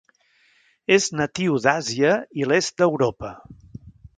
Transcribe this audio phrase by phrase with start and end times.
[0.95, 3.35] És natiu d'Àsia i l'est d'Europa.